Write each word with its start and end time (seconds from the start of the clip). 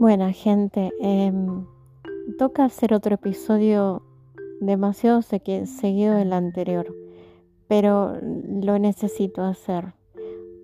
Buena 0.00 0.32
gente, 0.32 0.92
em, 1.00 1.66
toca 2.38 2.64
hacer 2.64 2.94
otro 2.94 3.16
episodio 3.16 4.00
demasiado 4.60 5.22
seguido 5.22 6.14
del 6.14 6.32
anterior, 6.32 6.94
pero 7.66 8.16
lo 8.22 8.78
necesito 8.78 9.42
hacer 9.42 9.94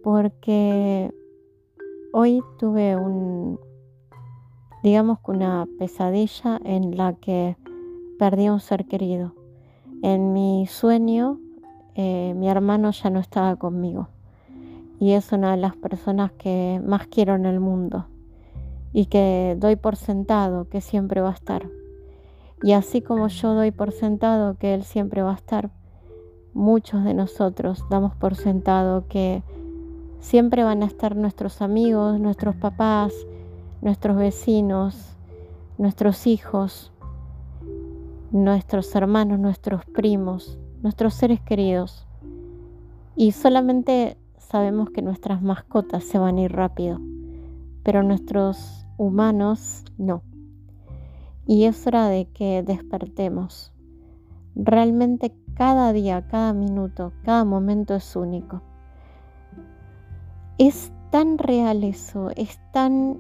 porque 0.05 1.13
hoy 2.13 2.45
tuve 2.61 2.95
un, 2.95 3.59
digamos 4.85 5.19
que 5.19 5.33
una 5.33 5.67
pesadilla 5.81 6.61
en 6.65 6.97
la 6.97 7.15
que 7.15 7.57
perdí 8.21 8.47
a 8.47 8.53
un 8.53 8.61
ser 8.61 8.87
querido. 8.87 9.35
En 10.05 10.33
mi 10.33 10.69
sueño, 10.69 11.41
eh, 11.97 12.35
mi 12.37 12.49
hermano 12.49 12.93
ya 12.93 13.11
no 13.11 13.19
estaba 13.19 13.57
conmigo 13.57 14.07
y 15.01 15.15
es 15.15 15.33
una 15.33 15.51
de 15.51 15.57
las 15.57 15.75
personas 15.75 16.31
que 16.31 16.81
más 16.87 17.09
quiero 17.09 17.35
en 17.35 17.47
el 17.47 17.59
mundo 17.59 18.07
y 18.95 19.07
que 19.07 19.57
doy 19.59 19.75
por 19.75 19.97
sentado 19.97 20.69
que 20.69 20.81
siempre 20.81 21.21
va 21.21 21.31
a 21.31 21.35
estar. 21.35 21.69
Y 22.63 22.73
así 22.73 23.03
como 23.03 23.27
yo 23.27 23.53
doy 23.53 23.73
por 23.73 23.91
sentado 23.91 24.57
que 24.57 24.73
Él 24.73 24.85
siempre 24.85 25.21
va 25.21 25.33
a 25.33 25.35
estar, 25.35 25.71
muchos 26.55 27.03
de 27.03 27.13
nosotros 27.13 27.85
damos 27.91 28.15
por 28.15 28.37
sentado 28.37 29.07
que 29.09 29.43
siempre 30.21 30.63
van 30.63 30.85
a 30.85 30.87
estar 30.87 31.17
nuestros 31.17 31.61
amigos, 31.61 32.21
nuestros 32.21 32.55
papás, 32.55 33.13
nuestros 33.83 34.17
vecinos, 34.17 35.17
nuestros 35.77 36.29
hijos, 36.29 36.93
nuestros 38.31 38.95
hermanos, 38.95 39.41
nuestros 39.41 39.85
primos, 39.87 40.57
nuestros 40.83 41.15
seres 41.15 41.41
queridos. 41.41 42.07
Y 43.17 43.33
solamente 43.33 44.17
sabemos 44.39 44.91
que 44.91 45.03
nuestras 45.03 45.43
mascotas 45.43 46.05
se 46.05 46.19
van 46.19 46.39
a 46.39 46.43
ir 46.43 46.53
rápido, 46.53 47.01
pero 47.83 48.05
nuestros 48.05 48.84
humanos 48.97 49.85
no. 49.99 50.23
Y 51.47 51.65
es 51.65 51.87
hora 51.87 52.09
de 52.09 52.27
que 52.27 52.63
despertemos. 52.63 53.73
Realmente 54.55 55.35
cada 55.55 55.93
día, 55.93 56.27
cada 56.29 56.53
minuto, 56.53 57.13
cada 57.25 57.45
momento 57.45 57.95
es 57.95 58.17
único. 58.17 58.63
Es 60.59 60.93
tan 61.11 61.39
real 61.39 61.85
eso, 61.85 62.31
es 62.37 62.59
tan 62.73 63.19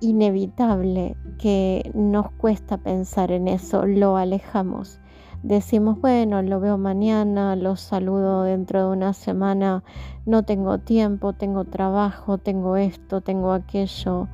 inevitable 0.00 1.16
que 1.38 1.90
nos 1.94 2.30
cuesta 2.32 2.78
pensar 2.78 3.30
en 3.32 3.48
eso, 3.48 3.86
lo 3.86 4.16
alejamos. 4.16 5.00
Decimos, 5.42 6.00
bueno, 6.00 6.40
lo 6.42 6.58
veo 6.58 6.78
mañana, 6.78 7.54
lo 7.54 7.76
saludo 7.76 8.44
dentro 8.44 8.80
de 8.80 8.96
una 8.96 9.12
semana, 9.12 9.84
no 10.24 10.42
tengo 10.44 10.78
tiempo, 10.78 11.34
tengo 11.34 11.64
trabajo, 11.64 12.38
tengo 12.38 12.76
esto, 12.76 13.20
tengo 13.20 13.52
aquello 13.52 14.28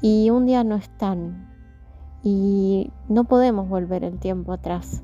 y 0.00 0.30
un 0.30 0.46
día 0.46 0.64
no 0.64 0.76
están 0.76 1.48
y 2.22 2.90
no 3.08 3.24
podemos 3.24 3.68
volver 3.68 4.04
el 4.04 4.18
tiempo 4.18 4.52
atrás. 4.52 5.02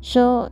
Yo 0.00 0.50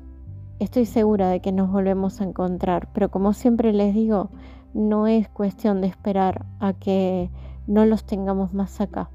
estoy 0.58 0.86
segura 0.86 1.28
de 1.28 1.40
que 1.40 1.52
nos 1.52 1.70
volvemos 1.70 2.20
a 2.20 2.24
encontrar, 2.24 2.88
pero 2.92 3.10
como 3.10 3.32
siempre 3.32 3.72
les 3.72 3.94
digo, 3.94 4.30
no 4.74 5.06
es 5.06 5.28
cuestión 5.28 5.80
de 5.80 5.88
esperar 5.88 6.46
a 6.58 6.72
que 6.72 7.30
no 7.66 7.84
los 7.86 8.04
tengamos 8.04 8.54
más 8.54 8.80
acá. 8.80 9.10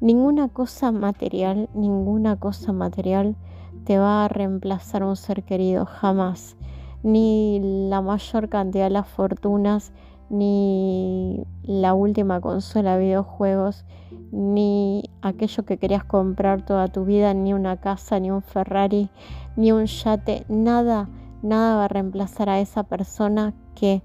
Ninguna 0.00 0.48
cosa 0.48 0.92
material, 0.92 1.68
ninguna 1.74 2.36
cosa 2.36 2.72
material 2.72 3.36
te 3.84 3.98
va 3.98 4.24
a 4.24 4.28
reemplazar 4.28 5.02
un 5.02 5.16
ser 5.16 5.44
querido, 5.44 5.84
jamás. 5.84 6.56
Ni 7.02 7.88
la 7.88 8.00
mayor 8.00 8.48
cantidad 8.48 8.84
de 8.84 8.90
las 8.90 9.08
fortunas, 9.08 9.92
ni 10.30 11.44
la 11.64 11.92
última 11.92 12.40
consola 12.40 12.96
de 12.96 13.04
videojuegos, 13.04 13.84
ni 14.30 15.10
aquello 15.22 15.64
que 15.64 15.76
querías 15.76 16.04
comprar 16.04 16.64
toda 16.64 16.88
tu 16.88 17.04
vida, 17.04 17.34
ni 17.34 17.52
una 17.52 17.76
casa, 17.78 18.18
ni 18.20 18.30
un 18.30 18.42
Ferrari, 18.42 19.10
ni 19.56 19.72
un 19.72 19.86
yate, 19.86 20.44
nada, 20.48 21.08
nada 21.42 21.76
va 21.76 21.84
a 21.86 21.88
reemplazar 21.88 22.48
a 22.48 22.60
esa 22.60 22.84
persona 22.84 23.54
que 23.74 24.02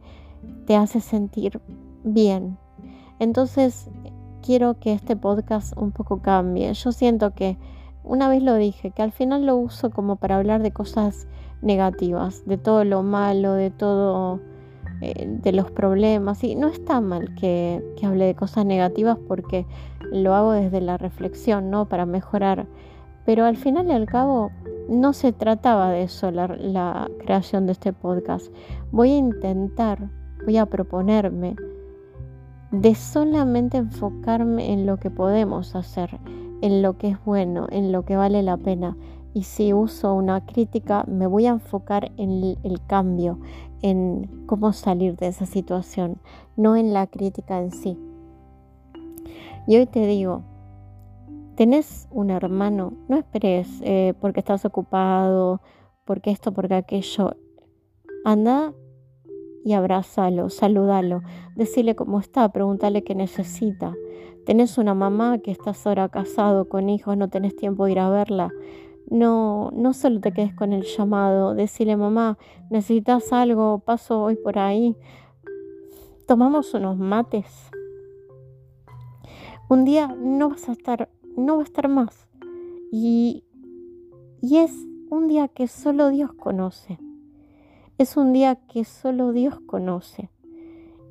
te 0.65 0.75
hace 0.75 0.99
sentir 0.99 1.61
bien. 2.03 2.57
Entonces, 3.19 3.89
quiero 4.41 4.79
que 4.79 4.93
este 4.93 5.15
podcast 5.15 5.77
un 5.77 5.91
poco 5.91 6.21
cambie. 6.21 6.73
Yo 6.73 6.91
siento 6.91 7.33
que, 7.33 7.57
una 8.03 8.29
vez 8.29 8.41
lo 8.43 8.55
dije, 8.55 8.91
que 8.91 9.03
al 9.03 9.11
final 9.11 9.45
lo 9.45 9.55
uso 9.57 9.91
como 9.91 10.15
para 10.15 10.37
hablar 10.37 10.61
de 10.63 10.71
cosas 10.71 11.27
negativas, 11.61 12.45
de 12.45 12.57
todo 12.57 12.83
lo 12.83 13.03
malo, 13.03 13.53
de 13.53 13.71
todo 13.71 14.39
eh, 15.01 15.25
de 15.27 15.51
los 15.51 15.71
problemas. 15.71 16.43
Y 16.43 16.55
no 16.55 16.67
está 16.67 17.01
mal 17.01 17.35
que, 17.35 17.83
hable 18.03 18.25
de 18.25 18.35
cosas 18.35 18.65
negativas 18.65 19.17
porque 19.27 19.65
lo 20.11 20.33
hago 20.33 20.51
desde 20.51 20.81
la 20.81 20.97
reflexión, 20.97 21.69
¿no? 21.69 21.87
Para 21.87 22.05
mejorar. 22.05 22.67
Pero 23.25 23.45
al 23.45 23.57
final 23.57 23.87
y 23.87 23.91
al 23.91 24.05
cabo 24.05 24.51
no 24.87 25.13
se 25.13 25.33
trataba 25.33 25.89
de 25.89 26.03
eso 26.03 26.29
la, 26.31 26.47
la 26.47 27.09
creación 27.19 27.65
de 27.65 27.71
este 27.71 27.93
podcast. 27.93 28.53
Voy 28.91 29.11
a 29.11 29.17
intentar, 29.17 30.09
voy 30.45 30.57
a 30.57 30.67
proponerme 30.67 31.55
de 32.71 32.95
solamente 32.95 33.77
enfocarme 33.77 34.73
en 34.73 34.85
lo 34.85 34.97
que 34.97 35.09
podemos 35.09 35.75
hacer, 35.75 36.19
en 36.61 36.81
lo 36.81 36.97
que 36.97 37.09
es 37.09 37.25
bueno, 37.25 37.67
en 37.71 37.91
lo 37.91 38.05
que 38.05 38.15
vale 38.15 38.43
la 38.43 38.57
pena. 38.57 38.97
Y 39.33 39.43
si 39.43 39.73
uso 39.73 40.13
una 40.13 40.45
crítica, 40.45 41.03
me 41.07 41.27
voy 41.27 41.45
a 41.45 41.51
enfocar 41.51 42.11
en 42.17 42.57
el 42.63 42.79
cambio, 42.87 43.39
en 43.81 44.45
cómo 44.45 44.73
salir 44.73 45.15
de 45.15 45.27
esa 45.27 45.45
situación, 45.45 46.17
no 46.55 46.75
en 46.75 46.93
la 46.93 47.07
crítica 47.07 47.59
en 47.59 47.71
sí. 47.71 47.97
Y 49.67 49.77
hoy 49.77 49.87
te 49.87 50.05
digo, 50.05 50.43
tenés 51.55 52.07
un 52.11 52.29
hermano, 52.29 52.93
no 53.07 53.17
esperes 53.17 53.67
eh, 53.81 54.13
porque 54.19 54.39
estás 54.39 54.65
ocupado, 54.65 55.61
porque 56.05 56.31
esto, 56.31 56.53
porque 56.53 56.75
aquello. 56.75 57.35
Anda 58.23 58.73
y 59.63 59.73
abrázalo, 59.73 60.49
salúdalo, 60.49 61.21
decirle 61.55 61.95
cómo 61.95 62.19
está, 62.19 62.49
pregúntale 62.49 63.03
qué 63.03 63.15
necesita. 63.15 63.93
Tenés 64.45 64.77
una 64.77 64.93
mamá 64.93 65.39
que 65.39 65.51
estás 65.51 65.85
ahora 65.87 66.09
casado 66.09 66.69
con 66.69 66.89
hijos, 66.89 67.17
no 67.17 67.29
tenés 67.29 67.55
tiempo 67.55 67.85
de 67.85 67.93
ir 67.93 67.99
a 67.99 68.09
verla 68.09 68.51
no, 69.09 69.71
no 69.73 69.93
solo 69.93 70.19
te 70.19 70.31
quedes 70.31 70.53
con 70.53 70.73
el 70.73 70.83
llamado, 70.83 71.53
decirle 71.53 71.95
mamá, 71.95 72.37
necesitas 72.69 73.31
algo, 73.31 73.79
paso 73.79 74.21
hoy 74.21 74.35
por 74.35 74.57
ahí, 74.57 74.95
tomamos 76.27 76.73
unos 76.73 76.97
mates. 76.97 77.71
Un 79.69 79.85
día 79.85 80.15
no 80.17 80.49
vas 80.49 80.69
a 80.69 80.73
estar, 80.73 81.09
no 81.35 81.55
va 81.55 81.61
a 81.61 81.65
estar 81.65 81.87
más. 81.87 82.27
Y, 82.91 83.43
y 84.41 84.57
es 84.57 84.71
un 85.09 85.27
día 85.27 85.47
que 85.47 85.67
solo 85.67 86.09
Dios 86.09 86.33
conoce. 86.33 86.99
Es 87.97 88.17
un 88.17 88.33
día 88.33 88.55
que 88.55 88.83
solo 88.83 89.31
Dios 89.31 89.59
conoce. 89.61 90.29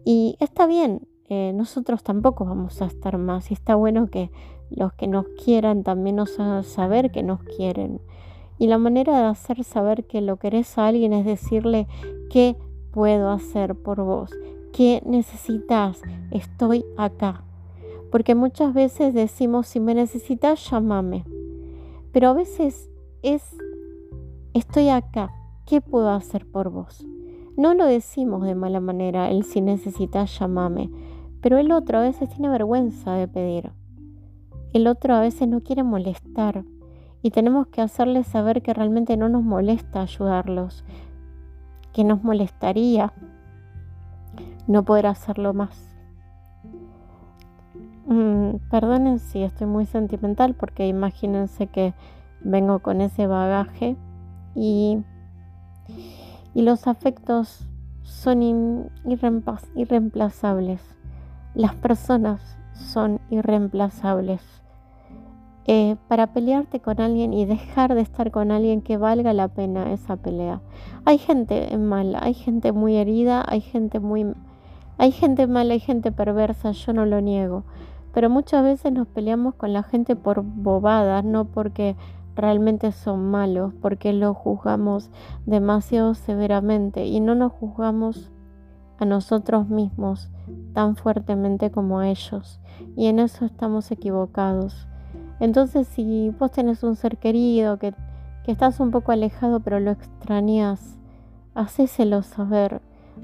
Y 0.05 0.37
está 0.38 0.66
bien, 0.66 1.09
eh, 1.28 1.53
nosotros 1.55 2.03
tampoco 2.03 2.44
vamos 2.44 2.82
a 2.82 2.87
estar 2.87 3.19
más. 3.19 3.50
Y 3.50 3.55
está 3.55 3.75
bueno 3.75 4.09
que 4.09 4.31
los 4.70 4.92
que 4.94 5.06
nos 5.06 5.26
quieran 5.42 5.82
también 5.82 6.16
nos 6.16 6.38
hagan 6.38 6.64
saber 6.64 7.10
que 7.10 7.22
nos 7.22 7.42
quieren. 7.42 8.00
Y 8.58 8.66
la 8.66 8.78
manera 8.78 9.19
de 9.19 9.25
hacer 9.25 9.64
saber 9.64 10.04
que 10.04 10.20
lo 10.20 10.36
querés 10.36 10.78
a 10.78 10.86
alguien 10.86 11.12
es 11.12 11.25
decirle 11.25 11.86
qué 12.30 12.56
puedo 12.92 13.30
hacer 13.30 13.75
por 13.75 14.02
vos, 14.02 14.30
qué 14.72 15.02
necesitas, 15.04 16.00
estoy 16.30 16.84
acá. 16.97 17.42
Porque 18.12 18.36
muchas 18.36 18.72
veces 18.72 19.12
decimos, 19.12 19.66
si 19.66 19.80
me 19.80 19.94
necesitas, 19.94 20.70
llámame. 20.70 21.25
Pero 22.12 22.28
a 22.28 22.32
veces 22.32 22.88
es, 23.22 23.56
estoy 24.52 24.88
acá, 24.88 25.32
¿qué 25.66 25.81
puedo 25.81 26.10
hacer 26.10 26.46
por 26.46 26.70
vos? 26.70 27.04
No 27.56 27.75
lo 27.75 27.87
decimos 27.87 28.44
de 28.44 28.55
mala 28.55 28.78
manera, 28.78 29.31
el 29.31 29.43
si 29.43 29.60
necesitas, 29.60 30.38
llámame. 30.38 30.90
Pero 31.40 31.58
el 31.58 31.72
otro 31.72 31.99
a 31.99 32.02
veces 32.02 32.28
tiene 32.28 32.49
vergüenza 32.49 33.14
de 33.14 33.26
pedir. 33.26 33.72
El 34.75 34.88
otro 34.88 35.15
a 35.15 35.21
veces 35.21 35.47
no 35.47 35.61
quiere 35.61 35.85
molestar 35.85 36.65
y 37.23 37.31
tenemos 37.31 37.69
que 37.69 37.81
hacerles 37.81 38.26
saber 38.26 38.61
que 38.61 38.75
realmente 38.75 39.17
no 39.17 39.29
nos 39.29 39.44
molesta 39.44 40.03
ayudarlos, 40.03 40.85
que 41.93 42.03
nos 42.03 42.25
molestaría 42.25 43.12
no 44.67 44.85
poder 44.85 45.06
hacerlo 45.06 45.55
más. 45.55 45.94
Mm, 48.06 48.56
perdonen 48.69 49.21
si 49.21 49.44
estoy 49.44 49.69
muy 49.69 49.87
sentimental 49.87 50.55
porque 50.55 50.88
imagínense 50.88 51.69
que 51.69 51.94
vengo 52.41 52.81
con 52.81 53.00
ese 53.00 53.29
bagaje 53.29 53.97
y, 54.56 54.99
y 56.53 56.62
los 56.62 56.88
afectos 56.88 57.69
son 58.03 58.91
irreemplazables. 59.77 60.82
Las 61.55 61.77
personas 61.77 62.59
son 62.75 63.20
irreemplazables. 63.31 64.63
Eh, 65.66 65.96
para 66.08 66.26
pelearte 66.34 66.81
con 66.81 67.00
alguien 67.00 67.32
y 67.32 67.46
dejar 67.46 67.94
de 67.94 68.02
estar 68.02 68.31
con 68.31 68.50
alguien 68.50 68.82
que 68.82 68.99
valga 68.99 69.32
la 69.32 69.49
pena 69.49 69.93
esa 69.93 70.16
pelea. 70.16 70.61
Hay 71.06 71.16
gente 71.16 71.76
mala, 71.78 72.19
hay 72.22 72.34
gente 72.34 72.72
muy 72.72 72.96
herida, 72.96 73.43
hay 73.46 73.62
gente 73.62 73.99
muy... 73.99 74.34
Hay 74.99 75.11
gente 75.11 75.46
mala, 75.46 75.72
hay 75.72 75.81
gente 75.81 76.12
perversa, 76.12 76.72
yo 76.72 76.93
no 76.93 77.06
lo 77.06 77.20
niego, 77.20 77.64
Pero 78.12 78.31
muchas 78.31 78.62
veces 78.62 78.93
nos 78.93 79.08
peleamos 79.08 79.55
con 79.55 79.72
la 79.72 79.82
gente 79.82 80.14
por 80.16 80.43
bobadas, 80.43 81.25
no 81.25 81.46
porque 81.46 81.96
realmente 82.37 82.93
son 82.93 83.31
malos, 83.31 83.72
porque 83.81 84.12
los 84.12 84.37
juzgamos 84.37 85.10
demasiado 85.46 86.14
severamente 86.14 87.06
y 87.06 87.20
no 87.20 87.34
nos 87.34 87.52
juzgamos 87.52 88.31
a 88.99 89.05
nosotros 89.05 89.69
mismos 89.69 90.31
tan 90.75 90.94
fuertemente 90.94 91.70
como 91.70 91.99
a 91.99 92.08
ellos. 92.08 92.60
Y 92.96 93.06
en 93.06 93.19
eso 93.19 93.44
estamos 93.44 93.90
equivocados. 93.90 94.88
Entonces, 95.40 95.86
si 95.88 96.31
vos 96.38 96.50
tenés 96.50 96.82
un 96.82 96.96
ser 96.96 97.19
querido 97.19 97.78
que, 97.78 97.94
que 98.44 98.52
estás 98.52 98.81
un 98.81 98.90
poco 98.90 99.12
alejado 99.12 99.60
pero 99.60 99.81
lo 99.81 99.90
extrañas, 99.90 100.98
hacéselo 101.54 102.22
saber. 102.22 102.81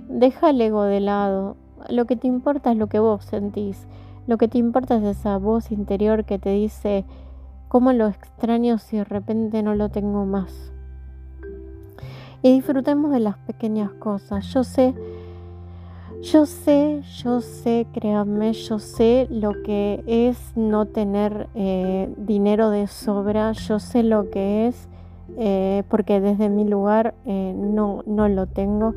Deja 0.09 0.51
el 0.51 0.61
ego 0.61 0.85
de 0.85 1.01
lado. 1.01 1.57
Lo 1.89 2.05
que 2.05 2.17
te 2.17 2.27
importa 2.27 2.73
es 2.73 2.79
lo 2.79 2.89
que 2.89 2.99
vos 2.99 3.25
sentís. 3.25 3.87
Lo 4.27 4.39
que 4.39 4.49
te 4.49 4.59
importa 4.59 4.97
es 4.97 5.05
esa 5.05 5.39
voz 5.39 5.73
interior 5.73 6.25
que 6.25 6.39
te 6.39 6.51
dice 6.51 7.05
cómo 7.69 7.93
lo 7.93 8.09
extraño 8.09 8.79
si 8.79 8.99
de 8.99 9.05
repente 9.05 9.63
no 9.63 9.75
lo 9.75 9.89
tengo 9.89 10.27
más. 10.27 10.73
Y 12.43 12.53
disfrutemos 12.53 13.13
de 13.13 13.21
las 13.21 13.37
pequeñas 13.39 13.91
cosas. 13.93 14.47
Yo 14.47 14.65
sé 14.65 14.95
yo 16.23 16.45
sé, 16.45 17.03
yo 17.23 17.41
sé, 17.41 17.87
créanme, 17.93 18.53
yo 18.53 18.79
sé 18.79 19.27
lo 19.31 19.53
que 19.63 20.05
es 20.07 20.53
no 20.55 20.85
tener 20.87 21.49
eh, 21.55 22.13
dinero 22.19 22.69
de 22.69 22.87
sobra, 22.89 23.53
yo 23.53 23.79
sé 23.79 24.03
lo 24.03 24.29
que 24.29 24.67
es, 24.67 24.89
eh, 25.39 25.83
porque 25.89 26.21
desde 26.21 26.51
mi 26.51 26.65
lugar 26.65 27.15
eh, 27.25 27.55
no, 27.57 28.03
no 28.07 28.29
lo 28.29 28.47
tengo, 28.47 28.95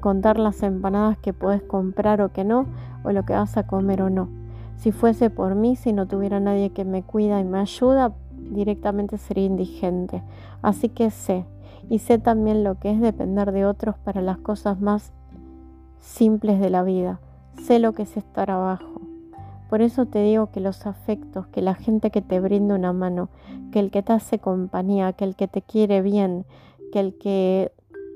contar 0.00 0.38
las 0.38 0.62
empanadas 0.62 1.18
que 1.18 1.34
puedes 1.34 1.60
comprar 1.60 2.22
o 2.22 2.32
que 2.32 2.44
no, 2.44 2.64
o 3.04 3.12
lo 3.12 3.26
que 3.26 3.34
vas 3.34 3.58
a 3.58 3.66
comer 3.66 4.00
o 4.00 4.08
no. 4.08 4.30
Si 4.78 4.90
fuese 4.90 5.28
por 5.28 5.54
mí, 5.54 5.76
si 5.76 5.92
no 5.92 6.06
tuviera 6.06 6.40
nadie 6.40 6.70
que 6.70 6.86
me 6.86 7.02
cuida 7.02 7.40
y 7.40 7.44
me 7.44 7.58
ayuda, 7.58 8.14
directamente 8.32 9.18
sería 9.18 9.44
indigente. 9.44 10.22
Así 10.62 10.88
que 10.88 11.10
sé, 11.10 11.44
y 11.90 11.98
sé 11.98 12.16
también 12.18 12.64
lo 12.64 12.78
que 12.78 12.90
es 12.90 13.02
depender 13.02 13.52
de 13.52 13.66
otros 13.66 13.98
para 13.98 14.22
las 14.22 14.38
cosas 14.38 14.80
más 14.80 15.12
simples 16.00 16.60
de 16.60 16.70
la 16.70 16.82
vida. 16.82 17.20
Sé 17.62 17.78
lo 17.78 17.92
que 17.92 18.02
es 18.02 18.16
estar 18.16 18.50
abajo. 18.50 19.00
Por 19.68 19.82
eso 19.82 20.06
te 20.06 20.22
digo 20.22 20.50
que 20.52 20.60
los 20.60 20.86
afectos, 20.86 21.46
que 21.48 21.60
la 21.60 21.74
gente 21.74 22.10
que 22.10 22.22
te 22.22 22.38
brinda 22.40 22.74
una 22.74 22.92
mano, 22.92 23.30
que 23.72 23.80
el 23.80 23.90
que 23.90 24.02
te 24.02 24.12
hace 24.12 24.38
compañía, 24.38 25.12
que 25.12 25.24
el 25.24 25.34
que 25.34 25.48
te 25.48 25.62
quiere 25.62 26.02
bien, 26.02 26.46
que 26.92 27.00
el 27.00 27.18
que 27.18 27.72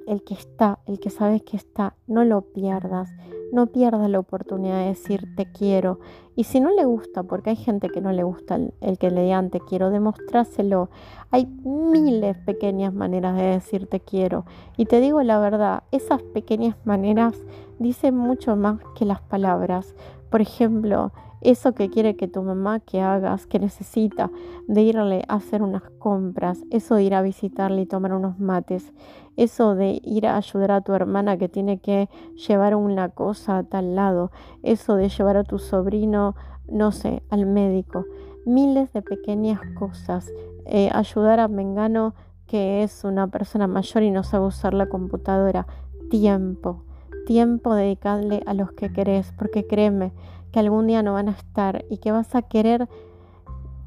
el 0.06 0.22
que 0.22 0.34
está, 0.34 0.78
el 0.86 0.98
que 0.98 1.10
sabes 1.10 1.42
que 1.42 1.56
está, 1.56 1.94
no 2.06 2.24
lo 2.24 2.42
pierdas. 2.42 3.10
No 3.52 3.66
pierdas 3.66 4.08
la 4.08 4.18
oportunidad 4.18 4.78
de 4.78 4.86
decir 4.86 5.34
te 5.36 5.50
quiero. 5.50 6.00
Y 6.36 6.44
si 6.44 6.60
no 6.60 6.70
le 6.70 6.84
gusta, 6.84 7.22
porque 7.22 7.50
hay 7.50 7.56
gente 7.56 7.88
que 7.88 8.00
no 8.00 8.12
le 8.12 8.22
gusta 8.22 8.58
el, 8.80 8.98
que 8.98 9.10
le 9.10 9.24
digan 9.24 9.50
te 9.50 9.60
quiero, 9.60 9.90
demostrárselo. 9.90 10.88
Hay 11.30 11.46
miles 11.64 12.36
pequeñas 12.38 12.94
maneras 12.94 13.36
de 13.36 13.42
decir 13.42 13.86
te 13.86 14.00
quiero. 14.00 14.44
Y 14.76 14.86
te 14.86 15.00
digo 15.00 15.22
la 15.22 15.38
verdad, 15.38 15.82
esas 15.90 16.22
pequeñas 16.22 16.76
maneras 16.84 17.34
dicen 17.78 18.16
mucho 18.16 18.56
más 18.56 18.80
que 18.94 19.04
las 19.04 19.20
palabras. 19.20 19.94
Por 20.30 20.40
ejemplo, 20.40 21.12
eso 21.40 21.72
que 21.72 21.90
quiere 21.90 22.16
que 22.16 22.28
tu 22.28 22.42
mamá 22.42 22.80
que 22.80 23.00
hagas, 23.00 23.46
que 23.46 23.58
necesita 23.58 24.30
de 24.68 24.82
irle 24.82 25.24
a 25.28 25.36
hacer 25.36 25.62
unas 25.62 25.82
compras, 25.98 26.58
eso 26.70 26.96
de 26.96 27.04
ir 27.04 27.14
a 27.14 27.22
visitarle 27.22 27.82
y 27.82 27.86
tomar 27.86 28.12
unos 28.12 28.38
mates, 28.38 28.92
eso 29.36 29.74
de 29.74 30.00
ir 30.04 30.26
a 30.26 30.36
ayudar 30.36 30.72
a 30.72 30.80
tu 30.80 30.92
hermana 30.92 31.38
que 31.38 31.48
tiene 31.48 31.78
que 31.78 32.08
llevar 32.48 32.74
una 32.74 33.08
cosa 33.08 33.58
a 33.58 33.62
tal 33.62 33.94
lado, 33.94 34.30
eso 34.62 34.96
de 34.96 35.08
llevar 35.08 35.36
a 35.36 35.44
tu 35.44 35.58
sobrino, 35.58 36.34
no 36.68 36.92
sé, 36.92 37.22
al 37.30 37.46
médico, 37.46 38.04
miles 38.44 38.92
de 38.92 39.02
pequeñas 39.02 39.60
cosas, 39.78 40.30
eh, 40.66 40.90
ayudar 40.92 41.40
a 41.40 41.48
Mengano 41.48 42.14
que 42.46 42.82
es 42.82 43.04
una 43.04 43.28
persona 43.28 43.68
mayor 43.68 44.02
y 44.02 44.10
no 44.10 44.24
sabe 44.24 44.46
usar 44.46 44.74
la 44.74 44.86
computadora, 44.86 45.68
tiempo, 46.10 46.82
tiempo 47.26 47.74
dedicarle 47.74 48.42
a 48.46 48.54
los 48.54 48.72
que 48.72 48.92
querés, 48.92 49.32
porque 49.38 49.66
créeme, 49.66 50.12
que 50.52 50.60
algún 50.60 50.86
día 50.86 51.02
no 51.02 51.14
van 51.14 51.28
a 51.28 51.32
estar 51.32 51.84
y 51.88 51.98
que 51.98 52.12
vas 52.12 52.34
a 52.34 52.42
querer 52.42 52.88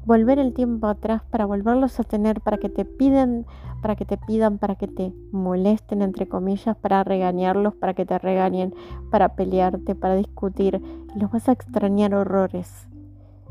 volver 0.06 0.38
el 0.38 0.52
tiempo 0.52 0.86
atrás 0.86 1.22
para 1.30 1.46
volverlos 1.46 1.98
a 1.98 2.04
tener, 2.04 2.40
para 2.40 2.58
que 2.58 2.68
te 2.68 2.84
piden, 2.84 3.46
para 3.82 3.96
que 3.96 4.04
te 4.04 4.16
pidan, 4.16 4.58
para 4.58 4.76
que 4.76 4.86
te 4.86 5.12
molesten, 5.32 6.02
entre 6.02 6.28
comillas, 6.28 6.76
para 6.76 7.04
regañarlos, 7.04 7.74
para 7.74 7.94
que 7.94 8.06
te 8.06 8.18
regañen, 8.18 8.74
para 9.10 9.34
pelearte, 9.34 9.94
para 9.94 10.16
discutir. 10.16 10.80
Los 11.14 11.30
vas 11.30 11.48
a 11.48 11.52
extrañar 11.52 12.14
horrores. 12.14 12.88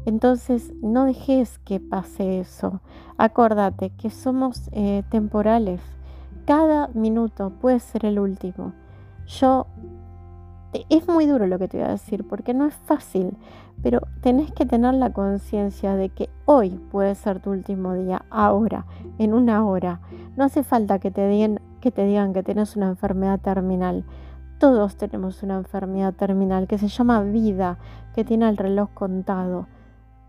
Entonces, 0.06 0.74
no 0.82 1.06
dejes 1.06 1.60
que 1.60 1.80
pase 1.80 2.40
eso. 2.40 2.82
Acordate 3.18 3.92
que 3.92 4.10
somos 4.10 4.70
eh, 4.74 5.04
temporales. 5.10 5.82
Cada 6.46 6.90
minuto 6.90 7.52
puede 7.62 7.80
ser 7.80 8.06
el 8.06 8.20
último. 8.20 8.74
Yo 9.26 9.68
es 10.90 11.08
muy 11.08 11.26
duro 11.26 11.48
lo 11.48 11.60
que 11.60 11.68
te 11.68 11.78
voy 11.78 11.88
a 11.88 11.92
decir 11.92 12.28
porque 12.28 12.54
no 12.54 12.66
es 12.66 12.74
fácil, 12.74 13.38
pero 13.82 14.02
tenés 14.22 14.52
que 14.52 14.66
tener 14.66 14.94
la 14.96 15.12
conciencia 15.12 15.96
de 15.96 16.10
que 16.10 16.30
hoy 16.46 16.72
puede 16.92 17.16
ser 17.16 17.40
tu 17.40 17.52
último 17.52 17.94
día, 17.94 18.26
ahora, 18.30 18.86
en 19.18 19.34
una 19.34 19.66
hora. 19.66 20.00
No 20.36 20.46
hace 20.46 20.64
falta 20.64 21.00
que 21.00 21.12
te 21.12 21.28
digan 21.28 21.60
que, 21.82 21.92
te 21.92 22.06
digan 22.06 22.34
que 22.34 22.44
tienes 22.44 22.76
una 22.76 22.88
enfermedad 22.88 23.40
terminal. 23.40 24.04
Todos 24.58 24.96
tenemos 24.96 25.44
una 25.44 25.58
enfermedad 25.58 26.14
terminal 26.14 26.68
que 26.68 26.78
se 26.78 26.88
llama 26.88 27.22
vida, 27.22 27.78
que 28.16 28.24
tiene 28.24 28.48
el 28.50 28.58
reloj 28.58 28.90
contado. 28.94 29.68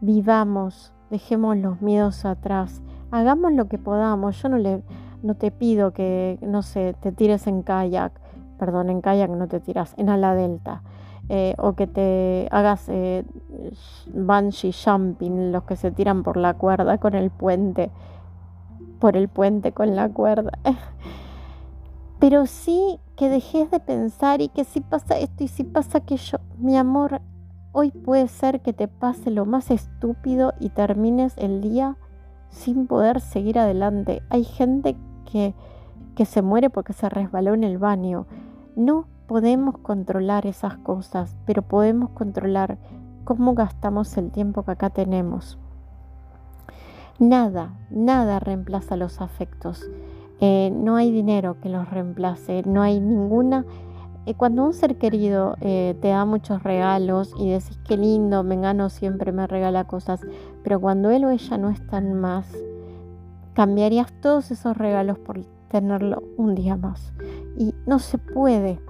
Vivamos, 0.01 0.93
dejemos 1.11 1.57
los 1.57 1.81
miedos 1.81 2.25
atrás, 2.25 2.83
hagamos 3.11 3.53
lo 3.53 3.69
que 3.69 3.79
podamos. 3.79 4.43
Yo 4.43 4.49
no, 4.49 4.59
le, 4.59 4.83
no 5.23 5.35
te 5.37 5.51
pido 5.51 5.93
que, 5.93 6.39
no 6.43 6.63
sé, 6.63 6.97
te 7.01 7.13
tires 7.13 7.47
en 7.47 7.63
kayak 7.63 8.24
perdón, 8.59 8.91
en 8.91 9.01
kayak 9.01 9.31
no 9.31 9.49
te 9.49 9.61
tiras, 9.61 9.95
en 9.97 10.09
ala 10.09 10.35
delta. 10.35 10.83
Eh, 11.31 11.55
o 11.57 11.73
que 11.73 11.87
te 11.87 12.49
hagas 12.51 12.87
eh, 12.89 13.25
bungee 14.13 14.73
jumping, 14.73 15.53
los 15.53 15.65
que 15.65 15.77
se 15.77 15.91
tiran 15.91 16.23
por 16.23 16.37
la 16.37 16.53
cuerda 16.55 16.99
con 16.99 17.15
el 17.15 17.31
puente, 17.31 17.91
por 19.01 19.17
el 19.17 19.29
puente 19.29 19.73
con 19.73 19.97
la 19.97 20.09
cuerda. 20.11 20.53
Pero 22.19 22.47
sí 22.47 23.01
que 23.17 23.31
dejes 23.31 23.71
de 23.71 23.81
pensar 23.81 24.43
y 24.43 24.49
que 24.49 24.65
si 24.65 24.81
pasa 24.81 25.19
esto 25.19 25.45
y 25.45 25.49
si 25.49 25.65
pasa 25.65 25.99
aquello, 25.99 26.41
mi 26.59 26.77
amor, 26.77 27.23
hoy 27.73 27.91
puede 27.91 28.29
ser 28.29 28.61
que 28.61 28.73
te 28.73 28.87
pase 28.87 29.31
lo 29.31 29.47
más 29.47 29.71
estúpido 29.71 30.53
y 30.61 30.69
termines 30.69 31.35
el 31.39 31.63
día 31.63 31.97
sin 32.51 32.87
poder 32.87 33.21
seguir 33.21 33.59
adelante. 33.59 34.23
Hay 34.29 34.45
gente 34.45 34.97
que 35.31 35.55
que 36.15 36.25
se 36.25 36.43
muere 36.43 36.71
porque 36.71 36.93
se 36.93 37.09
resbaló 37.09 37.55
en 37.55 37.65
el 37.65 37.79
baño. 37.79 38.27
No 38.77 39.07
podemos 39.27 39.79
controlar 39.79 40.47
esas 40.47 40.77
cosas, 40.79 41.37
pero 41.47 41.63
podemos 41.63 42.11
controlar 42.11 42.79
cómo 43.25 43.55
gastamos 43.55 44.17
el 44.17 44.31
tiempo 44.31 44.65
que 44.65 44.73
acá 44.73 44.91
tenemos. 44.91 45.59
Nada, 47.21 47.79
nada 47.91 48.41
reemplaza 48.41 48.97
los 48.97 49.21
afectos. 49.21 49.89
Eh, 50.41 50.73
no 50.75 50.97
hay 50.97 51.13
dinero 51.13 51.61
que 51.61 51.69
los 51.69 51.89
reemplace, 51.89 52.63
no 52.67 52.83
hay 52.83 53.01
ninguna... 53.01 53.65
Eh, 54.27 54.35
cuando 54.35 54.65
un 54.65 54.73
ser 54.73 54.97
querido 54.97 55.57
eh, 55.61 55.97
te 56.01 56.09
da 56.09 56.25
muchos 56.25 56.63
regalos 56.63 57.33
y 57.39 57.51
decís 57.51 57.79
qué 57.87 57.97
lindo, 57.97 58.43
Mengano 58.43 58.89
siempre 58.89 59.33
me 59.33 59.47
regala 59.47 59.85
cosas, 59.85 60.21
pero 60.63 60.81
cuando 60.81 61.11
él 61.11 61.27
o 61.27 61.31
ella 61.31 61.59
no 61.59 61.69
están 61.69 62.15
más, 62.15 62.51
cambiarías 63.53 64.13
todos 64.21 64.51
esos 64.51 64.77
regalos 64.77 65.19
por 65.19 65.45
tenerlo 65.69 66.23
un 66.37 66.55
día 66.55 66.77
más. 66.77 67.13
Y 67.57 67.75
no 67.87 67.99
se 67.99 68.19
puede. 68.19 68.81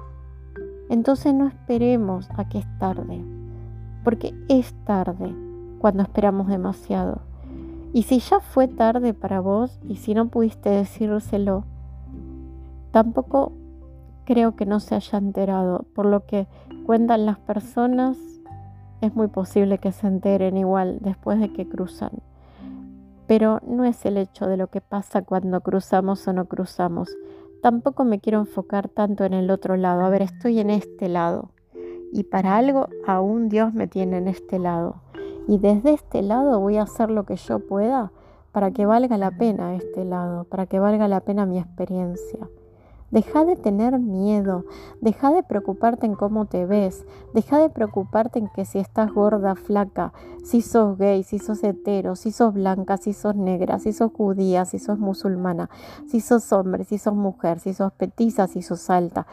Entonces 0.89 1.35
no 1.35 1.47
esperemos 1.47 2.29
a 2.37 2.49
que 2.49 2.59
es 2.59 2.79
tarde, 2.79 3.25
porque 4.03 4.35
es 4.49 4.75
tarde 4.85 5.35
cuando 5.79 6.03
esperamos 6.03 6.49
demasiado. 6.49 7.23
Y 7.93 8.03
si 8.03 8.19
ya 8.19 8.41
fue 8.41 8.69
tarde 8.69 9.15
para 9.15 9.41
vos 9.41 9.79
y 9.89 9.97
si 9.97 10.15
no 10.15 10.29
pudiste 10.29 10.69
decírselo, 10.69 11.65
tampoco 12.91 13.53
creo 14.25 14.57
que 14.57 14.67
no 14.67 14.81
se 14.81 14.95
haya 14.95 15.19
enterado. 15.19 15.87
Por 15.95 16.07
lo 16.07 16.27
que 16.27 16.47
cuentan 16.87 17.25
las 17.25 17.39
personas, 17.39 18.19
es 19.01 19.15
muy 19.15 19.29
posible 19.29 19.79
que 19.79 19.93
se 19.93 20.07
enteren 20.07 20.57
igual 20.57 20.99
después 21.01 21.39
de 21.39 21.53
que 21.53 21.69
cruzan. 21.69 22.11
Pero 23.27 23.61
no 23.67 23.85
es 23.85 24.05
el 24.05 24.17
hecho 24.17 24.47
de 24.47 24.57
lo 24.57 24.67
que 24.69 24.81
pasa 24.81 25.23
cuando 25.23 25.61
cruzamos 25.61 26.27
o 26.27 26.33
no 26.33 26.47
cruzamos. 26.47 27.11
Tampoco 27.65 28.05
me 28.05 28.21
quiero 28.21 28.41
enfocar 28.41 28.91
tanto 28.91 29.25
en 29.25 29.33
el 29.33 29.51
otro 29.51 29.79
lado. 29.79 30.05
A 30.05 30.11
ver, 30.11 30.21
estoy 30.21 30.61
en 30.61 30.69
este 30.69 31.09
lado. 31.09 31.49
Y 32.13 32.25
para 32.25 32.59
algo 32.59 32.89
aún 33.07 33.49
Dios 33.49 33.73
me 33.73 33.87
tiene 33.87 34.19
en 34.19 34.29
este 34.29 34.59
lado. 34.59 34.97
Y 35.49 35.57
desde 35.57 35.95
este 35.95 36.21
lado 36.21 36.61
voy 36.61 36.77
a 36.77 36.83
hacer 36.83 37.11
lo 37.11 37.25
que 37.25 37.37
yo 37.37 37.61
pueda 37.61 38.13
para 38.53 38.71
que 38.73 38.85
valga 38.85 39.17
la 39.17 39.31
pena 39.31 39.77
este 39.77 40.05
lado, 40.05 40.45
para 40.45 40.67
que 40.67 40.79
valga 40.79 41.09
la 41.09 41.21
pena 41.21 41.47
mi 41.47 41.59
experiencia. 41.59 42.51
Deja 43.15 43.45
de 43.45 43.55
tener 43.55 44.01
miedo, 44.01 44.65
deja 45.01 45.31
de 45.31 45.45
preocuparte 45.45 46.05
en 46.05 46.17
cómo 46.17 46.47
te 46.47 46.67
ves, 46.67 47.07
deja 47.33 47.61
de 47.61 47.71
preocuparte 47.71 48.41
en 48.41 48.49
que 48.49 48.65
si 48.65 48.81
estás 48.81 49.15
gorda, 49.15 49.55
flaca, 49.55 50.13
si 50.43 50.63
sos 50.63 50.99
gay, 50.99 51.23
si 51.23 51.39
sos 51.39 51.63
hetero, 51.63 52.17
si 52.17 52.33
sos 52.33 52.53
blanca, 52.53 52.97
si 52.97 53.13
sos 53.13 53.37
negra, 53.37 53.79
si 53.79 53.93
sos 53.93 54.11
judía, 54.13 54.65
si 54.65 54.81
sos 54.81 54.99
musulmana, 54.99 55.71
si 56.09 56.21
sos 56.21 56.53
hombre, 56.53 56.83
si 56.83 56.99
sos 56.99 57.15
mujer, 57.15 57.61
si 57.61 57.73
sos 57.73 57.93
petiza, 57.93 58.49
si 58.49 58.63
sos 58.63 58.91
alta. 58.91 59.29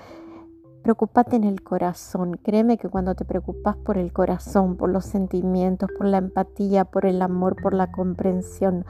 Preocupate 0.83 1.35
en 1.35 1.43
el 1.43 1.63
corazón. 1.63 2.37
Créeme 2.37 2.77
que 2.77 2.89
cuando 2.89 3.15
te 3.15 3.25
preocupas 3.25 3.77
por 3.77 3.97
el 3.97 4.13
corazón, 4.13 4.77
por 4.77 4.89
los 4.89 5.05
sentimientos, 5.05 5.89
por 5.95 6.05
la 6.05 6.17
empatía, 6.17 6.85
por 6.85 7.07
el 7.07 7.21
amor, 7.21 7.55
por 7.59 7.73
la 7.73 7.91
comprensión, 7.91 8.85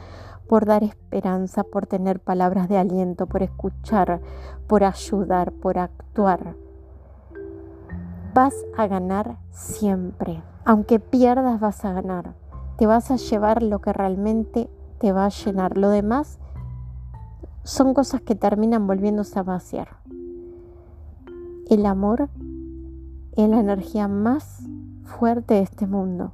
por 0.52 0.66
dar 0.66 0.84
esperanza, 0.84 1.64
por 1.64 1.88
tener 1.88 2.20
palabras 2.20 2.68
de 2.68 2.78
aliento, 2.78 3.26
por 3.26 3.42
escuchar, 3.42 4.20
por 4.68 4.84
ayudar, 4.84 5.54
por 5.54 5.78
actuar. 5.78 6.58
Vas 8.34 8.54
a 8.76 8.86
ganar 8.88 9.38
siempre. 9.52 10.44
Aunque 10.66 11.00
pierdas, 11.00 11.62
vas 11.62 11.86
a 11.86 11.94
ganar. 11.94 12.34
Te 12.76 12.86
vas 12.86 13.12
a 13.12 13.16
llevar 13.16 13.64
lo 13.64 13.80
que 13.80 13.94
realmente 13.94 14.70
te 15.00 15.14
va 15.14 15.26
a 15.26 15.30
llenar. 15.30 15.78
Lo 15.78 15.88
demás 15.88 16.38
son 17.64 17.94
cosas 17.94 18.20
que 18.20 18.36
terminan 18.36 18.88
volviéndose 18.88 19.40
a 19.40 19.44
vaciar. 19.44 19.88
El 21.70 21.86
amor 21.86 22.28
es 23.38 23.48
la 23.48 23.62
energía 23.62 24.10
más 24.10 24.68
fuerte 25.06 25.54
de 25.54 25.62
este 25.62 25.88
mundo. 25.88 26.34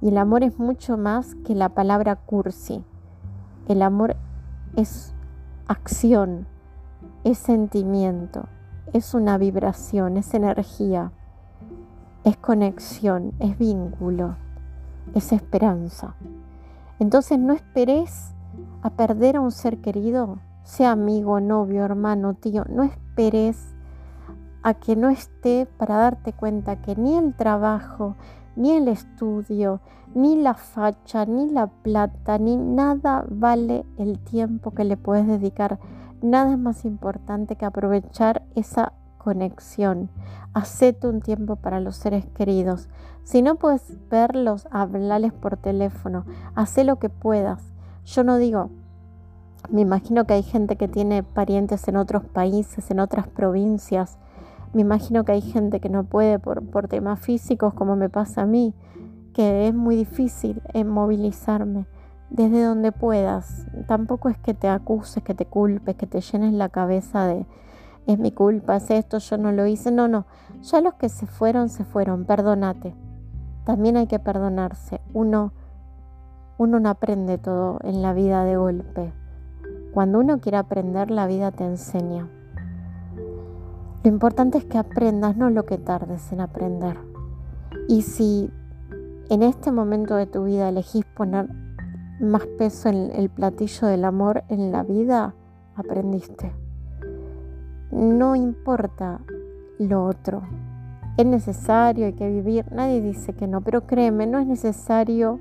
Y 0.00 0.08
el 0.08 0.18
amor 0.18 0.42
es 0.42 0.58
mucho 0.58 0.96
más 0.96 1.36
que 1.44 1.54
la 1.54 1.68
palabra 1.68 2.16
cursi. 2.16 2.84
El 3.68 3.82
amor 3.82 4.16
es 4.76 5.14
acción, 5.68 6.46
es 7.24 7.38
sentimiento, 7.38 8.46
es 8.92 9.14
una 9.14 9.38
vibración, 9.38 10.16
es 10.16 10.34
energía, 10.34 11.12
es 12.24 12.36
conexión, 12.36 13.32
es 13.38 13.56
vínculo, 13.58 14.36
es 15.14 15.32
esperanza. 15.32 16.14
Entonces 16.98 17.38
no 17.38 17.52
esperes 17.52 18.34
a 18.82 18.90
perder 18.90 19.36
a 19.36 19.40
un 19.40 19.52
ser 19.52 19.80
querido, 19.80 20.38
sea 20.64 20.92
amigo, 20.92 21.40
novio, 21.40 21.84
hermano, 21.84 22.34
tío, 22.34 22.64
no 22.68 22.82
esperes 22.82 23.74
a 24.62 24.74
que 24.74 24.96
no 24.96 25.08
esté 25.08 25.66
para 25.76 25.96
darte 25.96 26.32
cuenta 26.32 26.82
que 26.82 26.96
ni 26.96 27.16
el 27.16 27.34
trabajo, 27.34 28.16
ni 28.56 28.72
el 28.72 28.88
estudio, 28.88 29.80
ni 30.14 30.36
la 30.36 30.54
facha, 30.54 31.24
ni 31.26 31.48
la 31.48 31.68
plata, 31.68 32.38
ni 32.38 32.56
nada 32.56 33.24
vale 33.28 33.84
el 33.98 34.18
tiempo 34.18 34.72
que 34.72 34.84
le 34.84 34.96
puedes 34.96 35.26
dedicar. 35.26 35.78
Nada 36.20 36.52
es 36.52 36.58
más 36.58 36.84
importante 36.84 37.56
que 37.56 37.64
aprovechar 37.64 38.42
esa 38.54 38.92
conexión. 39.18 40.10
Hacete 40.54 41.08
un 41.08 41.20
tiempo 41.20 41.56
para 41.56 41.80
los 41.80 41.96
seres 41.96 42.26
queridos. 42.26 42.88
Si 43.24 43.40
no 43.40 43.54
puedes 43.54 43.96
verlos, 44.10 44.68
hablarles 44.70 45.32
por 45.32 45.56
teléfono. 45.56 46.24
Haz 46.54 46.76
lo 46.84 46.98
que 46.98 47.08
puedas. 47.08 47.62
Yo 48.04 48.24
no 48.24 48.36
digo, 48.36 48.70
me 49.70 49.80
imagino 49.80 50.26
que 50.26 50.34
hay 50.34 50.42
gente 50.42 50.76
que 50.76 50.88
tiene 50.88 51.22
parientes 51.22 51.86
en 51.88 51.96
otros 51.96 52.24
países, 52.24 52.90
en 52.90 53.00
otras 53.00 53.28
provincias. 53.28 54.18
Me 54.72 54.82
imagino 54.82 55.24
que 55.24 55.32
hay 55.32 55.42
gente 55.42 55.80
que 55.80 55.88
no 55.88 56.04
puede 56.04 56.38
por, 56.38 56.64
por 56.64 56.88
temas 56.88 57.20
físicos, 57.20 57.74
como 57.74 57.96
me 57.96 58.08
pasa 58.08 58.42
a 58.42 58.46
mí, 58.46 58.74
que 59.34 59.68
es 59.68 59.74
muy 59.74 59.96
difícil 59.96 60.62
movilizarme 60.84 61.86
desde 62.30 62.62
donde 62.62 62.92
puedas. 62.92 63.66
Tampoco 63.86 64.28
es 64.28 64.38
que 64.38 64.54
te 64.54 64.68
acuses, 64.68 65.22
que 65.22 65.34
te 65.34 65.46
culpes, 65.46 65.96
que 65.96 66.06
te 66.06 66.20
llenes 66.20 66.54
la 66.54 66.70
cabeza 66.70 67.26
de 67.26 67.46
es 68.06 68.18
mi 68.18 68.32
culpa, 68.32 68.76
es 68.76 68.90
esto, 68.90 69.18
yo 69.18 69.38
no 69.38 69.52
lo 69.52 69.66
hice. 69.66 69.92
No, 69.92 70.08
no. 70.08 70.26
Ya 70.62 70.80
los 70.80 70.94
que 70.94 71.08
se 71.08 71.26
fueron, 71.26 71.68
se 71.68 71.84
fueron. 71.84 72.24
Perdónate. 72.24 72.94
También 73.64 73.96
hay 73.96 74.06
que 74.06 74.18
perdonarse. 74.18 75.00
Uno, 75.12 75.52
uno 76.58 76.80
no 76.80 76.88
aprende 76.88 77.38
todo 77.38 77.78
en 77.84 78.02
la 78.02 78.12
vida 78.12 78.44
de 78.44 78.56
golpe. 78.56 79.12
Cuando 79.92 80.18
uno 80.18 80.40
quiere 80.40 80.58
aprender, 80.58 81.10
la 81.10 81.26
vida 81.26 81.52
te 81.52 81.64
enseña. 81.64 82.28
Lo 84.04 84.10
importante 84.10 84.58
es 84.58 84.64
que 84.64 84.78
aprendas, 84.78 85.36
no 85.36 85.48
lo 85.50 85.64
que 85.64 85.78
tardes 85.78 86.32
en 86.32 86.40
aprender. 86.40 86.96
Y 87.88 88.02
si 88.02 88.50
en 89.28 89.42
este 89.42 89.70
momento 89.70 90.16
de 90.16 90.26
tu 90.26 90.44
vida 90.44 90.68
elegís 90.68 91.04
poner 91.04 91.48
más 92.20 92.44
peso 92.58 92.88
en 92.88 93.12
el 93.12 93.30
platillo 93.30 93.86
del 93.86 94.04
amor 94.04 94.42
en 94.48 94.72
la 94.72 94.82
vida, 94.82 95.34
aprendiste. 95.76 96.52
No 97.92 98.34
importa 98.34 99.20
lo 99.78 100.04
otro. 100.04 100.42
Es 101.16 101.26
necesario, 101.26 102.06
hay 102.06 102.14
que 102.14 102.28
vivir. 102.28 102.64
Nadie 102.72 103.00
dice 103.00 103.34
que 103.34 103.46
no, 103.46 103.60
pero 103.60 103.86
créeme, 103.86 104.26
no 104.26 104.38
es 104.38 104.46
necesario 104.46 105.38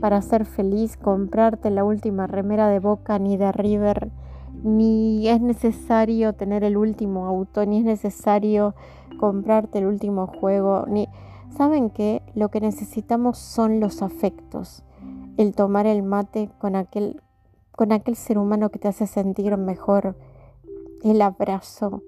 para 0.00 0.22
ser 0.22 0.44
feliz 0.44 0.96
comprarte 0.96 1.70
la 1.70 1.84
última 1.84 2.26
remera 2.26 2.68
de 2.68 2.80
Boca 2.80 3.18
ni 3.18 3.36
de 3.36 3.52
River 3.52 4.10
ni 4.62 5.28
es 5.28 5.40
necesario 5.40 6.32
tener 6.34 6.64
el 6.64 6.76
último 6.76 7.26
auto, 7.26 7.64
ni 7.66 7.78
es 7.78 7.84
necesario 7.84 8.74
comprarte 9.18 9.78
el 9.78 9.86
último 9.86 10.26
juego, 10.26 10.84
ni 10.86 11.08
saben 11.56 11.90
que 11.90 12.22
lo 12.34 12.50
que 12.50 12.60
necesitamos 12.60 13.38
son 13.38 13.80
los 13.80 14.02
afectos, 14.02 14.84
el 15.36 15.54
tomar 15.54 15.86
el 15.86 16.02
mate 16.02 16.50
con 16.58 16.76
aquel 16.76 17.20
con 17.80 17.92
aquel 17.92 18.14
ser 18.14 18.36
humano 18.36 18.68
que 18.68 18.78
te 18.78 18.88
hace 18.88 19.06
sentir 19.06 19.56
mejor, 19.56 20.14
el 21.02 21.22
abrazo, 21.22 22.02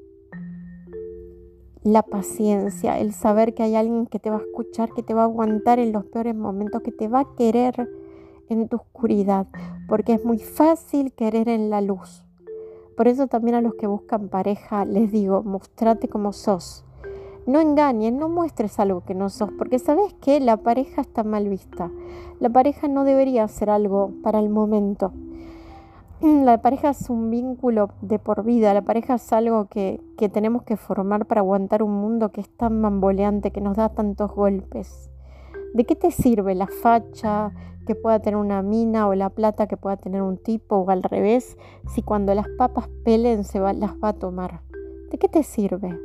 la 1.83 2.03
paciencia, 2.03 2.99
el 2.99 3.15
saber 3.15 3.55
que 3.55 3.63
hay 3.63 3.77
alguien 3.77 4.07
que 4.07 4.19
te 4.19 4.29
va 4.29 4.37
a 4.37 4.41
escuchar, 4.41 4.93
que 4.93 5.03
te 5.03 5.15
va 5.15 5.23
a 5.23 5.25
aguantar 5.25 5.79
en 5.79 5.93
los 5.93 6.05
peores 6.05 6.35
momentos, 6.35 6.83
que 6.83 6.93
te 6.93 7.09
va 7.09 7.21
a 7.21 7.35
querer 7.37 7.89
en 8.51 8.69
tu 8.69 8.77
oscuridad, 8.77 9.47
porque 9.89 10.13
es 10.13 10.25
muy 10.27 10.39
fácil 10.39 11.15
querer 11.15 11.49
en 11.49 11.71
la 11.71 11.81
luz. 11.81 12.27
Por 12.97 13.09
eso 13.09 13.27
también 13.27 13.55
a 13.55 13.61
los 13.61 13.75
que 13.75 13.87
buscan 13.87 14.29
pareja 14.29 14.85
les 14.85 15.11
digo, 15.11 15.43
mostrate 15.43 16.09
como 16.09 16.33
sos. 16.33 16.85
No 17.47 17.61
engañes, 17.61 18.13
no 18.13 18.29
muestres 18.29 18.79
algo 18.79 19.01
que 19.01 19.15
no 19.15 19.29
sos, 19.29 19.51
porque 19.59 19.79
sabes 19.79 20.15
que 20.15 20.39
la 20.39 20.59
pareja 20.59 21.01
está 21.01 21.25
mal 21.25 21.49
vista. 21.49 21.91
La 22.39 22.51
pareja 22.51 22.87
no 22.87 23.05
debería 23.05 23.49
ser 23.49 23.71
algo 23.71 24.13
para 24.23 24.39
el 24.39 24.49
momento. 24.49 25.13
La 26.21 26.63
pareja 26.63 26.91
es 26.91 27.11
un 27.11 27.31
vínculo 27.31 27.91
de 28.01 28.21
por 28.21 28.45
vida, 28.45 28.73
la 28.75 28.83
pareja 28.83 29.15
es 29.15 29.33
algo 29.33 29.67
que, 29.67 30.01
que 30.17 30.29
tenemos 30.29 30.63
que 30.63 30.77
formar 30.77 31.27
para 31.27 31.41
aguantar 31.41 31.83
un 31.83 31.93
mundo 31.93 32.31
que 32.31 32.41
es 32.41 32.49
tan 32.49 32.81
mamboleante, 32.81 33.51
que 33.51 33.61
nos 33.61 33.77
da 33.77 33.89
tantos 33.89 34.31
golpes. 34.33 35.12
¿De 35.75 35.85
qué 35.85 35.97
te 35.97 36.11
sirve 36.11 36.55
la 36.55 36.67
facha, 36.67 37.53
que 37.87 37.95
pueda 37.95 38.21
tener 38.21 38.37
una 38.37 38.63
mina 38.63 39.09
o 39.09 39.15
la 39.15 39.31
plata 39.31 39.67
que 39.67 39.77
pueda 39.77 39.97
tener 39.97 40.23
un 40.23 40.37
tipo 40.37 40.77
o 40.77 40.91
al 40.91 41.03
revés, 41.03 41.57
si 41.95 42.03
cuando 42.03 42.35
las 42.35 42.47
papas 42.59 42.89
pelen 43.05 43.45
se 43.45 43.59
va, 43.59 43.73
las 43.73 43.93
va 43.93 44.09
a 44.09 44.13
tomar? 44.13 44.61
¿De 45.11 45.19
qué 45.19 45.29
te 45.29 45.43
sirve? 45.43 45.99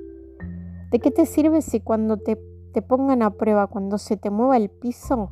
¿De 0.91 0.99
qué 0.99 1.11
te 1.11 1.25
sirve 1.25 1.61
si 1.61 1.81
cuando 1.81 2.17
te, 2.17 2.39
te 2.73 2.81
pongan 2.81 3.21
a 3.21 3.31
prueba, 3.31 3.67
cuando 3.67 3.97
se 3.97 4.15
te 4.15 4.29
mueva 4.29 4.57
el 4.57 4.69
piso, 4.69 5.31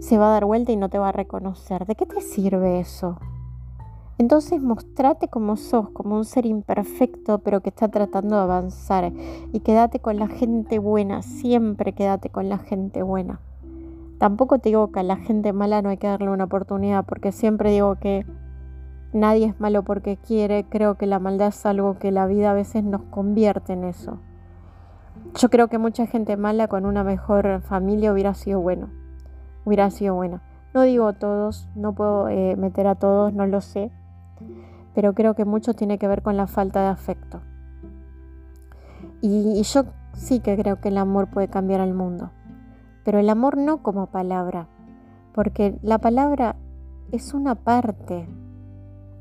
se 0.00 0.16
va 0.16 0.28
a 0.28 0.32
dar 0.32 0.44
vuelta 0.44 0.72
y 0.72 0.76
no 0.76 0.88
te 0.88 0.98
va 0.98 1.08
a 1.08 1.12
reconocer? 1.12 1.84
¿De 1.86 1.96
qué 1.96 2.06
te 2.06 2.20
sirve 2.20 2.78
eso? 2.78 3.18
Entonces 4.18 4.62
mostrate 4.62 5.26
como 5.26 5.56
sos, 5.56 5.90
como 5.90 6.16
un 6.16 6.24
ser 6.24 6.46
imperfecto, 6.46 7.38
pero 7.38 7.60
que 7.60 7.70
está 7.70 7.88
tratando 7.88 8.36
de 8.36 8.42
avanzar. 8.42 9.12
Y 9.52 9.60
quédate 9.60 9.98
con 9.98 10.18
la 10.18 10.28
gente 10.28 10.78
buena, 10.78 11.22
siempre 11.22 11.92
quédate 11.92 12.28
con 12.28 12.48
la 12.48 12.58
gente 12.58 13.02
buena. 13.02 13.40
Tampoco 14.22 14.60
te 14.60 14.68
digo 14.68 14.92
que 14.92 15.00
a 15.00 15.02
la 15.02 15.16
gente 15.16 15.52
mala 15.52 15.82
no 15.82 15.88
hay 15.88 15.96
que 15.96 16.06
darle 16.06 16.30
una 16.30 16.44
oportunidad, 16.44 17.04
porque 17.04 17.32
siempre 17.32 17.72
digo 17.72 17.96
que 17.96 18.24
nadie 19.12 19.46
es 19.46 19.58
malo 19.58 19.82
porque 19.82 20.16
quiere. 20.16 20.62
Creo 20.68 20.94
que 20.94 21.08
la 21.08 21.18
maldad 21.18 21.48
es 21.48 21.66
algo 21.66 21.98
que 21.98 22.12
la 22.12 22.26
vida 22.26 22.52
a 22.52 22.54
veces 22.54 22.84
nos 22.84 23.02
convierte 23.02 23.72
en 23.72 23.82
eso. 23.82 24.20
Yo 25.34 25.50
creo 25.50 25.66
que 25.66 25.78
mucha 25.78 26.06
gente 26.06 26.36
mala 26.36 26.68
con 26.68 26.86
una 26.86 27.02
mejor 27.02 27.62
familia 27.62 28.12
hubiera 28.12 28.32
sido 28.34 28.60
bueno. 28.60 28.90
Hubiera 29.64 29.90
sido 29.90 30.14
bueno. 30.14 30.40
No 30.72 30.82
digo 30.82 31.12
todos, 31.14 31.68
no 31.74 31.92
puedo 31.92 32.28
eh, 32.28 32.54
meter 32.54 32.86
a 32.86 32.94
todos, 32.94 33.34
no 33.34 33.44
lo 33.46 33.60
sé. 33.60 33.90
Pero 34.94 35.14
creo 35.14 35.34
que 35.34 35.44
mucho 35.44 35.74
tiene 35.74 35.98
que 35.98 36.06
ver 36.06 36.22
con 36.22 36.36
la 36.36 36.46
falta 36.46 36.80
de 36.80 36.90
afecto. 36.90 37.40
y 39.20 39.60
yo 39.64 39.82
sí 40.12 40.38
que 40.38 40.56
creo 40.56 40.80
que 40.80 40.90
el 40.90 40.98
amor 40.98 41.26
puede 41.26 41.48
cambiar 41.48 41.80
al 41.80 41.92
mundo 41.92 42.30
pero 43.04 43.18
el 43.18 43.28
amor 43.30 43.56
no 43.56 43.82
como 43.82 44.06
palabra, 44.06 44.68
porque 45.34 45.78
la 45.82 45.98
palabra 45.98 46.56
es 47.10 47.34
una 47.34 47.54
parte. 47.54 48.28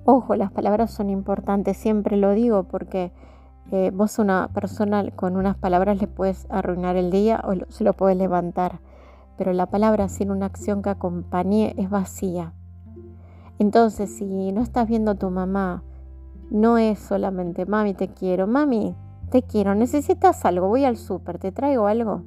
Ojo, 0.05 0.35
las 0.35 0.51
palabras 0.51 0.91
son 0.91 1.09
importantes, 1.09 1.77
siempre 1.77 2.17
lo 2.17 2.31
digo, 2.31 2.63
porque 2.63 3.11
eh, 3.71 3.91
vos 3.93 4.19
una 4.19 4.49
persona 4.53 5.09
con 5.11 5.37
unas 5.37 5.55
palabras 5.55 5.99
le 6.01 6.07
puedes 6.07 6.47
arruinar 6.49 6.95
el 6.95 7.11
día 7.11 7.41
o 7.43 7.53
se 7.71 7.83
lo 7.83 7.93
puedes 7.93 8.17
levantar, 8.17 8.79
pero 9.37 9.53
la 9.53 9.67
palabra 9.67 10.09
sin 10.09 10.31
una 10.31 10.47
acción 10.47 10.81
que 10.81 10.89
acompañe 10.89 11.73
es 11.77 11.89
vacía. 11.89 12.53
Entonces, 13.59 14.17
si 14.17 14.51
no 14.51 14.61
estás 14.61 14.87
viendo 14.87 15.11
a 15.11 15.15
tu 15.15 15.29
mamá 15.29 15.83
No 16.49 16.77
es 16.77 16.99
solamente, 16.99 17.65
mami, 17.65 17.93
te 17.93 18.09
quiero, 18.09 18.45
mami, 18.45 18.93
te 19.29 19.43
quiero, 19.43 19.73
necesitas 19.73 20.43
algo, 20.43 20.67
voy 20.67 20.83
al 20.83 20.97
súper, 20.97 21.37
te 21.37 21.53
traigo 21.53 21.87
algo. 21.87 22.23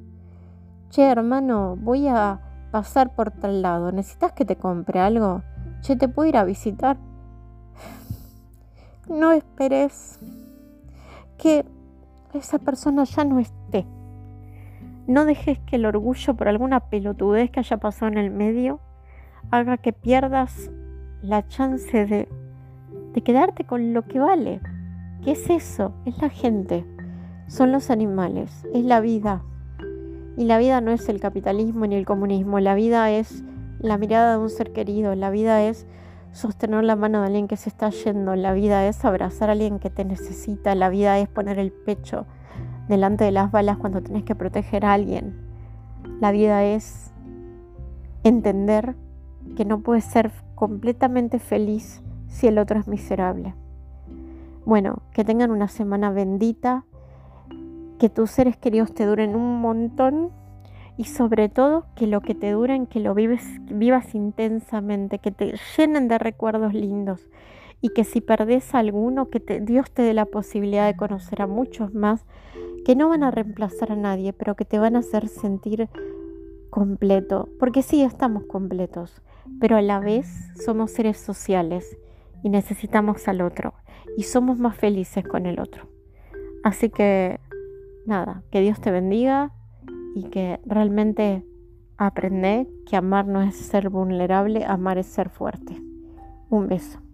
Che, 0.89 1.03
hermano, 1.03 1.75
voy 1.75 2.07
a 2.07 2.39
pasar 2.71 3.15
por 3.15 3.31
tal 3.31 3.61
lado, 3.61 3.91
necesitas 3.91 4.33
que 4.33 4.45
te 4.45 4.55
compre 4.55 4.99
algo. 4.99 5.41
Che, 5.81 5.95
te 5.95 6.07
puedo 6.07 6.29
ir 6.29 6.37
a 6.37 6.43
visitar. 6.43 6.97
No 9.07 9.31
esperes 9.31 10.19
que 11.37 11.63
esa 12.33 12.57
persona 12.57 13.03
ya 13.03 13.23
no 13.23 13.39
esté. 13.39 13.85
No 15.07 15.25
dejes 15.25 15.59
que 15.59 15.75
el 15.75 15.85
orgullo 15.85 16.33
por 16.33 16.47
alguna 16.47 16.89
pelotudez 16.89 17.51
que 17.51 17.59
haya 17.59 17.77
pasado 17.77 18.11
en 18.11 18.17
el 18.17 18.31
medio 18.31 18.79
haga 19.51 19.77
que 19.77 19.93
pierdas 19.93 20.71
la 21.21 21.47
chance 21.47 22.05
de, 22.05 22.27
de 23.13 23.21
quedarte 23.21 23.65
con 23.65 23.93
lo 23.93 24.07
que 24.07 24.19
vale. 24.19 24.61
¿Qué 25.23 25.31
es 25.31 25.49
eso? 25.49 25.93
Es 26.05 26.21
la 26.21 26.29
gente, 26.29 26.85
son 27.47 27.71
los 27.71 27.89
animales, 27.89 28.65
es 28.73 28.83
la 28.83 28.99
vida. 28.99 29.43
Y 30.37 30.45
la 30.45 30.57
vida 30.57 30.81
no 30.81 30.91
es 30.91 31.07
el 31.09 31.19
capitalismo 31.19 31.85
ni 31.87 31.95
el 31.95 32.05
comunismo, 32.05 32.59
la 32.59 32.75
vida 32.75 33.09
es 33.11 33.43
la 33.79 33.97
mirada 33.97 34.33
de 34.33 34.37
un 34.37 34.49
ser 34.49 34.73
querido, 34.73 35.15
la 35.15 35.29
vida 35.29 35.63
es 35.63 35.85
sostener 36.31 36.83
la 36.83 36.97
mano 36.97 37.21
de 37.21 37.27
alguien 37.27 37.47
que 37.47 37.55
se 37.55 37.69
está 37.69 37.89
yendo, 37.89 38.35
la 38.35 38.53
vida 38.53 38.85
es 38.87 39.05
abrazar 39.05 39.49
a 39.49 39.53
alguien 39.53 39.79
que 39.79 39.89
te 39.89 40.03
necesita, 40.03 40.75
la 40.75 40.89
vida 40.89 41.17
es 41.19 41.29
poner 41.29 41.59
el 41.59 41.71
pecho 41.71 42.25
delante 42.89 43.23
de 43.23 43.31
las 43.31 43.51
balas 43.51 43.77
cuando 43.77 44.01
tenés 44.01 44.23
que 44.23 44.35
proteger 44.35 44.85
a 44.85 44.93
alguien. 44.93 45.39
La 46.19 46.31
vida 46.31 46.63
es 46.65 47.13
entender 48.23 48.95
que 49.55 49.65
no 49.65 49.79
puedes 49.79 50.03
ser 50.03 50.31
completamente 50.55 51.39
feliz 51.39 52.01
si 52.27 52.47
el 52.47 52.57
otro 52.57 52.79
es 52.79 52.87
miserable. 52.87 53.55
Bueno, 54.65 55.03
que 55.13 55.23
tengan 55.23 55.51
una 55.51 55.67
semana 55.67 56.09
bendita, 56.11 56.85
que 57.99 58.09
tus 58.09 58.31
seres 58.31 58.57
queridos 58.57 58.93
te 58.93 59.05
duren 59.05 59.35
un 59.35 59.61
montón 59.61 60.31
y 60.97 61.05
sobre 61.05 61.49
todo 61.49 61.85
que 61.95 62.07
lo 62.07 62.21
que 62.21 62.35
te 62.35 62.51
duren, 62.51 62.87
que 62.87 62.99
lo 62.99 63.13
vives, 63.13 63.43
vivas 63.69 64.15
intensamente, 64.15 65.19
que 65.19 65.31
te 65.31 65.55
llenen 65.77 66.07
de 66.07 66.17
recuerdos 66.17 66.73
lindos 66.73 67.29
y 67.81 67.89
que 67.89 68.03
si 68.03 68.21
perdés 68.21 68.73
alguno, 68.73 69.29
que 69.29 69.39
Dios 69.61 69.91
te 69.91 70.01
dé 70.01 70.13
la 70.13 70.25
posibilidad 70.25 70.87
de 70.87 70.95
conocer 70.95 71.41
a 71.41 71.47
muchos 71.47 71.93
más 71.93 72.25
que 72.85 72.95
no 72.95 73.09
van 73.09 73.23
a 73.23 73.31
reemplazar 73.31 73.91
a 73.91 73.95
nadie, 73.95 74.31
pero 74.31 74.55
que 74.55 74.65
te 74.65 74.79
van 74.79 74.95
a 74.95 74.99
hacer 74.99 75.27
sentir 75.27 75.89
completo, 76.69 77.49
porque 77.59 77.81
sí 77.81 78.03
estamos 78.03 78.45
completos, 78.45 79.21
pero 79.59 79.77
a 79.77 79.81
la 79.81 79.99
vez 79.99 80.27
somos 80.63 80.91
seres 80.91 81.17
sociales 81.17 81.97
y 82.43 82.49
necesitamos 82.49 83.27
al 83.27 83.41
otro 83.41 83.73
y 84.17 84.23
somos 84.23 84.59
más 84.59 84.75
felices 84.77 85.27
con 85.27 85.45
el 85.45 85.59
otro. 85.59 85.87
Así 86.63 86.89
que 86.89 87.39
nada, 88.05 88.43
que 88.51 88.61
Dios 88.61 88.79
te 88.81 88.91
bendiga 88.91 89.51
y 90.15 90.23
que 90.23 90.59
realmente 90.65 91.45
aprende 91.97 92.67
que 92.85 92.95
amar 92.95 93.27
no 93.27 93.41
es 93.41 93.55
ser 93.55 93.89
vulnerable, 93.89 94.65
amar 94.65 94.97
es 94.97 95.07
ser 95.07 95.29
fuerte. 95.29 95.81
Un 96.49 96.67
beso. 96.67 97.04